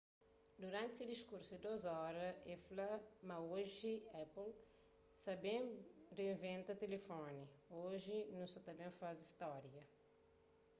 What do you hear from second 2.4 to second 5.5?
el fla ma oji apple sa ta